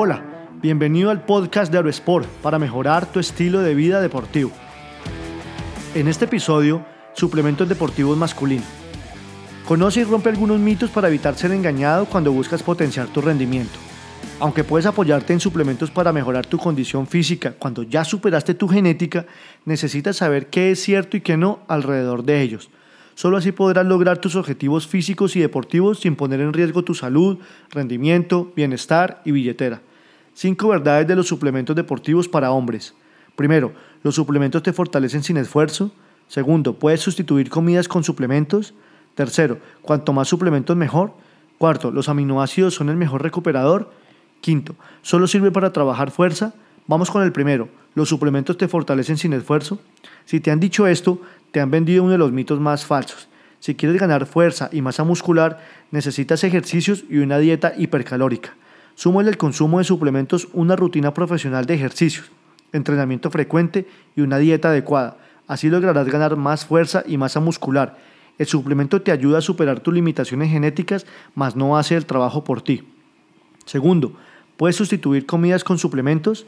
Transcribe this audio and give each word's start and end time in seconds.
Hola, 0.00 0.22
bienvenido 0.62 1.10
al 1.10 1.24
podcast 1.24 1.72
de 1.72 1.78
Aerosport 1.78 2.24
para 2.40 2.60
mejorar 2.60 3.10
tu 3.10 3.18
estilo 3.18 3.62
de 3.62 3.74
vida 3.74 4.00
deportivo. 4.00 4.52
En 5.92 6.06
este 6.06 6.26
episodio, 6.26 6.86
suplementos 7.14 7.68
deportivos 7.68 8.16
masculinos. 8.16 8.68
Conoce 9.66 10.02
y 10.02 10.04
rompe 10.04 10.28
algunos 10.28 10.60
mitos 10.60 10.90
para 10.90 11.08
evitar 11.08 11.34
ser 11.34 11.50
engañado 11.50 12.04
cuando 12.04 12.30
buscas 12.30 12.62
potenciar 12.62 13.08
tu 13.08 13.20
rendimiento. 13.20 13.76
Aunque 14.38 14.62
puedes 14.62 14.86
apoyarte 14.86 15.32
en 15.32 15.40
suplementos 15.40 15.90
para 15.90 16.12
mejorar 16.12 16.46
tu 16.46 16.58
condición 16.58 17.08
física 17.08 17.54
cuando 17.58 17.82
ya 17.82 18.04
superaste 18.04 18.54
tu 18.54 18.68
genética, 18.68 19.26
necesitas 19.64 20.18
saber 20.18 20.46
qué 20.46 20.70
es 20.70 20.80
cierto 20.80 21.16
y 21.16 21.22
qué 21.22 21.36
no 21.36 21.64
alrededor 21.66 22.22
de 22.22 22.40
ellos. 22.40 22.70
Solo 23.18 23.36
así 23.36 23.50
podrás 23.50 23.84
lograr 23.84 24.18
tus 24.18 24.36
objetivos 24.36 24.86
físicos 24.86 25.34
y 25.34 25.40
deportivos 25.40 25.98
sin 25.98 26.14
poner 26.14 26.38
en 26.38 26.52
riesgo 26.52 26.84
tu 26.84 26.94
salud, 26.94 27.38
rendimiento, 27.68 28.52
bienestar 28.54 29.22
y 29.24 29.32
billetera. 29.32 29.82
5 30.38 30.68
verdades 30.68 31.08
de 31.08 31.16
los 31.16 31.26
suplementos 31.26 31.74
deportivos 31.74 32.28
para 32.28 32.52
hombres. 32.52 32.94
Primero, 33.34 33.72
los 34.04 34.14
suplementos 34.14 34.62
te 34.62 34.72
fortalecen 34.72 35.24
sin 35.24 35.36
esfuerzo. 35.36 35.90
Segundo, 36.28 36.78
puedes 36.78 37.00
sustituir 37.00 37.50
comidas 37.50 37.88
con 37.88 38.04
suplementos. 38.04 38.72
Tercero, 39.16 39.58
cuanto 39.82 40.12
más 40.12 40.28
suplementos 40.28 40.76
mejor. 40.76 41.10
Cuarto, 41.58 41.90
los 41.90 42.08
aminoácidos 42.08 42.74
son 42.74 42.88
el 42.88 42.96
mejor 42.96 43.24
recuperador. 43.24 43.90
Quinto, 44.40 44.76
solo 45.02 45.26
sirve 45.26 45.50
para 45.50 45.72
trabajar 45.72 46.12
fuerza. 46.12 46.54
Vamos 46.86 47.10
con 47.10 47.24
el 47.24 47.32
primero, 47.32 47.68
los 47.96 48.08
suplementos 48.08 48.56
te 48.56 48.68
fortalecen 48.68 49.18
sin 49.18 49.32
esfuerzo. 49.32 49.80
Si 50.24 50.38
te 50.38 50.52
han 50.52 50.60
dicho 50.60 50.86
esto, 50.86 51.20
te 51.50 51.58
han 51.58 51.72
vendido 51.72 52.04
uno 52.04 52.12
de 52.12 52.18
los 52.18 52.30
mitos 52.30 52.60
más 52.60 52.86
falsos. 52.86 53.26
Si 53.58 53.74
quieres 53.74 54.00
ganar 54.00 54.24
fuerza 54.24 54.70
y 54.70 54.82
masa 54.82 55.02
muscular, 55.02 55.58
necesitas 55.90 56.44
ejercicios 56.44 57.02
y 57.10 57.18
una 57.18 57.40
dieta 57.40 57.72
hipercalórica. 57.76 58.54
Súmale 58.98 59.30
el 59.30 59.36
consumo 59.36 59.78
de 59.78 59.84
suplementos 59.84 60.48
una 60.52 60.74
rutina 60.74 61.14
profesional 61.14 61.66
de 61.66 61.74
ejercicios, 61.74 62.32
entrenamiento 62.72 63.30
frecuente 63.30 63.86
y 64.16 64.22
una 64.22 64.38
dieta 64.38 64.70
adecuada. 64.70 65.18
Así 65.46 65.70
lograrás 65.70 66.08
ganar 66.08 66.34
más 66.34 66.66
fuerza 66.66 67.04
y 67.06 67.16
masa 67.16 67.38
muscular. 67.38 67.96
El 68.38 68.48
suplemento 68.48 69.00
te 69.00 69.12
ayuda 69.12 69.38
a 69.38 69.40
superar 69.40 69.78
tus 69.78 69.94
limitaciones 69.94 70.50
genéticas, 70.50 71.06
mas 71.36 71.54
no 71.54 71.78
hace 71.78 71.94
el 71.94 72.06
trabajo 72.06 72.42
por 72.42 72.60
ti. 72.60 72.88
Segundo, 73.66 74.14
puedes 74.56 74.74
sustituir 74.74 75.26
comidas 75.26 75.62
con 75.62 75.78
suplementos. 75.78 76.44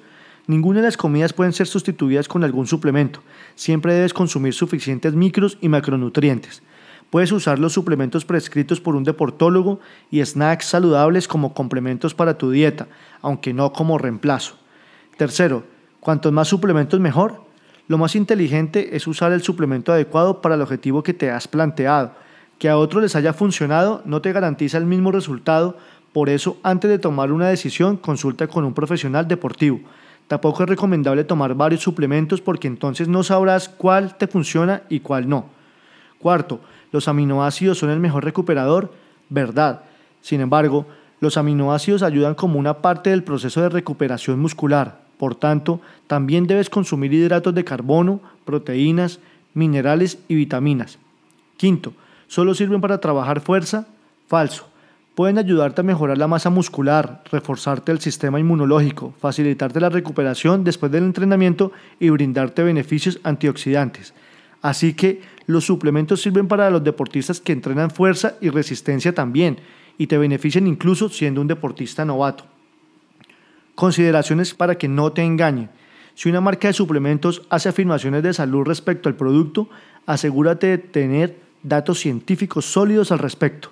Ninguna 0.48 0.80
de 0.80 0.86
las 0.86 0.96
comidas 0.96 1.32
pueden 1.32 1.52
ser 1.52 1.68
sustituidas 1.68 2.26
con 2.26 2.42
algún 2.42 2.66
suplemento. 2.66 3.22
Siempre 3.54 3.94
debes 3.94 4.12
consumir 4.12 4.54
suficientes 4.54 5.14
micros 5.14 5.56
y 5.60 5.68
macronutrientes. 5.68 6.64
Puedes 7.10 7.32
usar 7.32 7.58
los 7.58 7.72
suplementos 7.72 8.24
prescritos 8.24 8.80
por 8.80 8.94
un 8.94 9.02
deportólogo 9.02 9.80
y 10.12 10.24
snacks 10.24 10.66
saludables 10.66 11.26
como 11.26 11.52
complementos 11.54 12.14
para 12.14 12.38
tu 12.38 12.52
dieta, 12.52 12.86
aunque 13.20 13.52
no 13.52 13.72
como 13.72 13.98
reemplazo. 13.98 14.54
Tercero, 15.16 15.64
cuantos 15.98 16.32
más 16.32 16.46
suplementos 16.46 17.00
mejor. 17.00 17.42
Lo 17.88 17.98
más 17.98 18.14
inteligente 18.14 18.94
es 18.94 19.08
usar 19.08 19.32
el 19.32 19.42
suplemento 19.42 19.92
adecuado 19.92 20.40
para 20.40 20.54
el 20.54 20.62
objetivo 20.62 21.02
que 21.02 21.12
te 21.12 21.32
has 21.32 21.48
planteado. 21.48 22.12
Que 22.60 22.68
a 22.68 22.76
otros 22.76 23.02
les 23.02 23.16
haya 23.16 23.32
funcionado 23.32 24.02
no 24.04 24.22
te 24.22 24.32
garantiza 24.32 24.78
el 24.78 24.86
mismo 24.86 25.10
resultado, 25.10 25.76
por 26.12 26.28
eso 26.28 26.58
antes 26.62 26.88
de 26.88 27.00
tomar 27.00 27.32
una 27.32 27.48
decisión 27.48 27.96
consulta 27.96 28.46
con 28.46 28.64
un 28.64 28.72
profesional 28.74 29.26
deportivo. 29.26 29.80
Tampoco 30.28 30.62
es 30.62 30.68
recomendable 30.68 31.24
tomar 31.24 31.56
varios 31.56 31.82
suplementos 31.82 32.40
porque 32.40 32.68
entonces 32.68 33.08
no 33.08 33.24
sabrás 33.24 33.68
cuál 33.68 34.16
te 34.16 34.28
funciona 34.28 34.82
y 34.88 35.00
cuál 35.00 35.28
no. 35.28 35.59
Cuarto, 36.20 36.60
los 36.92 37.08
aminoácidos 37.08 37.78
son 37.78 37.90
el 37.90 38.00
mejor 38.00 38.24
recuperador, 38.24 38.92
verdad. 39.28 39.82
Sin 40.20 40.40
embargo, 40.40 40.86
los 41.20 41.36
aminoácidos 41.36 42.02
ayudan 42.02 42.34
como 42.34 42.58
una 42.58 42.78
parte 42.78 43.10
del 43.10 43.24
proceso 43.24 43.62
de 43.62 43.68
recuperación 43.68 44.38
muscular. 44.38 45.00
Por 45.18 45.34
tanto, 45.34 45.80
también 46.06 46.46
debes 46.46 46.70
consumir 46.70 47.12
hidratos 47.12 47.54
de 47.54 47.64
carbono, 47.64 48.20
proteínas, 48.44 49.20
minerales 49.54 50.18
y 50.28 50.34
vitaminas. 50.34 50.98
Quinto, 51.56 51.92
¿solo 52.26 52.54
sirven 52.54 52.80
para 52.80 53.00
trabajar 53.00 53.40
fuerza? 53.40 53.86
Falso 54.28 54.70
pueden 55.20 55.36
ayudarte 55.36 55.82
a 55.82 55.84
mejorar 55.84 56.16
la 56.16 56.28
masa 56.28 56.48
muscular, 56.48 57.22
reforzarte 57.30 57.92
el 57.92 58.00
sistema 58.00 58.40
inmunológico, 58.40 59.12
facilitarte 59.20 59.78
la 59.78 59.90
recuperación 59.90 60.64
después 60.64 60.90
del 60.90 61.04
entrenamiento 61.04 61.72
y 61.98 62.08
brindarte 62.08 62.62
beneficios 62.62 63.20
antioxidantes. 63.22 64.14
Así 64.62 64.94
que 64.94 65.22
los 65.46 65.64
suplementos 65.64 66.22
sirven 66.22 66.48
para 66.48 66.70
los 66.70 66.84
deportistas 66.84 67.40
que 67.40 67.52
entrenan 67.52 67.90
fuerza 67.90 68.34
y 68.40 68.50
resistencia 68.50 69.14
también 69.14 69.58
y 69.98 70.06
te 70.06 70.18
benefician 70.18 70.66
incluso 70.66 71.08
siendo 71.08 71.40
un 71.40 71.46
deportista 71.46 72.04
novato. 72.04 72.44
Consideraciones 73.74 74.54
para 74.54 74.76
que 74.76 74.88
no 74.88 75.12
te 75.12 75.22
engañen. 75.22 75.70
Si 76.14 76.28
una 76.28 76.40
marca 76.40 76.68
de 76.68 76.74
suplementos 76.74 77.42
hace 77.48 77.68
afirmaciones 77.68 78.22
de 78.22 78.34
salud 78.34 78.64
respecto 78.64 79.08
al 79.08 79.16
producto, 79.16 79.70
asegúrate 80.06 80.66
de 80.66 80.78
tener 80.78 81.38
datos 81.62 82.00
científicos 82.00 82.66
sólidos 82.66 83.12
al 83.12 83.18
respecto. 83.18 83.70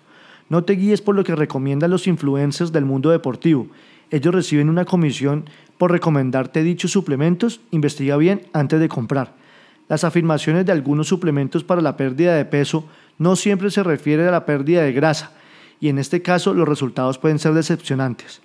No 0.48 0.64
te 0.64 0.74
guíes 0.74 1.02
por 1.02 1.14
lo 1.14 1.24
que 1.24 1.34
recomiendan 1.34 1.90
los 1.90 2.06
influencers 2.06 2.72
del 2.72 2.86
mundo 2.86 3.10
deportivo. 3.10 3.68
Ellos 4.10 4.34
reciben 4.34 4.70
una 4.70 4.86
comisión 4.86 5.44
por 5.76 5.92
recomendarte 5.92 6.62
dichos 6.62 6.90
suplementos, 6.90 7.60
investiga 7.70 8.16
bien 8.16 8.42
antes 8.54 8.80
de 8.80 8.88
comprar. 8.88 9.34
Las 9.88 10.04
afirmaciones 10.04 10.66
de 10.66 10.72
algunos 10.72 11.08
suplementos 11.08 11.64
para 11.64 11.80
la 11.80 11.96
pérdida 11.96 12.34
de 12.34 12.44
peso 12.44 12.84
no 13.18 13.36
siempre 13.36 13.70
se 13.70 13.82
refieren 13.82 14.28
a 14.28 14.32
la 14.32 14.46
pérdida 14.46 14.82
de 14.82 14.92
grasa, 14.92 15.32
y 15.80 15.88
en 15.88 15.98
este 15.98 16.22
caso 16.22 16.54
los 16.54 16.68
resultados 16.68 17.18
pueden 17.18 17.38
ser 17.38 17.54
decepcionantes. 17.54 18.42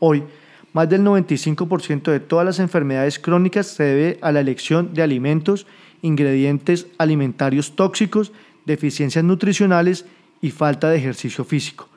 Hoy, 0.00 0.24
más 0.72 0.88
del 0.88 1.02
95% 1.02 2.10
de 2.10 2.20
todas 2.20 2.46
las 2.46 2.58
enfermedades 2.58 3.18
crónicas 3.18 3.66
se 3.66 3.84
debe 3.84 4.18
a 4.22 4.32
la 4.32 4.40
elección 4.40 4.94
de 4.94 5.02
alimentos, 5.02 5.66
ingredientes 6.00 6.86
alimentarios 6.98 7.76
tóxicos, 7.76 8.32
deficiencias 8.64 9.24
nutricionales 9.24 10.06
y 10.40 10.50
falta 10.50 10.90
de 10.90 10.96
ejercicio 10.96 11.44
físico. 11.44 11.88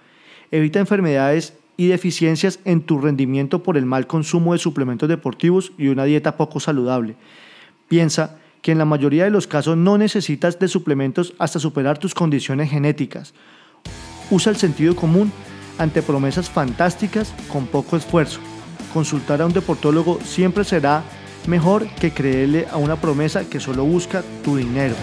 Evita 0.51 0.79
enfermedades 0.79 1.53
y 1.77 1.87
deficiencias 1.87 2.59
en 2.65 2.81
tu 2.81 2.99
rendimiento 2.99 3.63
por 3.63 3.77
el 3.77 3.85
mal 3.85 4.07
consumo 4.07 4.53
de 4.53 4.59
suplementos 4.59 5.09
deportivos 5.09 5.71
y 5.77 5.87
una 5.87 6.03
dieta 6.05 6.37
poco 6.37 6.59
saludable. 6.59 7.15
Piensa 7.87 8.39
que 8.65 8.71
en 8.71 8.79
la 8.79 8.85
mayoría 8.85 9.25
de 9.25 9.29
los 9.29 9.45
casos 9.45 9.77
no 9.77 9.95
necesitas 9.95 10.57
de 10.57 10.67
suplementos 10.67 11.35
hasta 11.37 11.59
superar 11.59 11.99
tus 11.99 12.15
condiciones 12.15 12.71
genéticas. 12.71 13.35
Usa 14.31 14.49
el 14.49 14.57
sentido 14.57 14.95
común 14.95 15.31
ante 15.77 16.01
promesas 16.01 16.49
fantásticas 16.49 17.31
con 17.53 17.67
poco 17.67 17.95
esfuerzo. 17.95 18.39
Consultar 18.91 19.43
a 19.43 19.45
un 19.45 19.53
deportólogo 19.53 20.19
siempre 20.23 20.63
será 20.63 21.03
mejor 21.45 21.87
que 22.01 22.11
creerle 22.11 22.65
a 22.71 22.77
una 22.77 22.95
promesa 22.95 23.47
que 23.47 23.59
solo 23.59 23.85
busca 23.85 24.23
tu 24.43 24.57
dinero. 24.57 24.95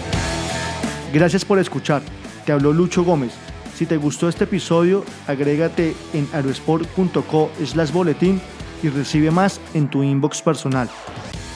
Gracias 1.13 1.45
por 1.45 1.57
escuchar. 1.57 2.01
Te 2.45 2.51
habló 2.51 2.73
Lucho 2.73 3.05
Gómez. 3.05 3.31
Si 3.77 3.85
te 3.85 3.95
gustó 3.95 4.27
este 4.27 4.43
episodio, 4.43 5.05
agrégate 5.25 5.95
en 6.11 6.27
aerosport.co 6.33 7.49
slash 7.63 7.93
boletín 7.93 8.41
y 8.83 8.89
recibe 8.89 9.31
más 9.31 9.61
en 9.73 9.87
tu 9.87 10.03
inbox 10.03 10.41
personal. 10.41 10.89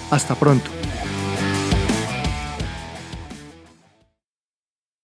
Hasta 0.09 0.35
pronto. 0.35 0.71